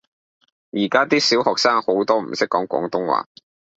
[0.71, 3.27] 而家 D 小學生好多唔識講廣東話